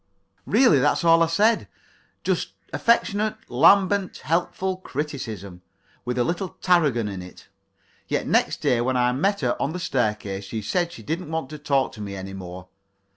[0.47, 1.67] Really, that's all I said
[2.23, 5.61] just affectionate, lambent, helpful criticism,
[6.05, 7.49] with a little Tarragon in it.
[8.07, 11.51] Yet next day when I met her on the staircase she said she didn't want
[11.51, 12.67] to talk to me any more.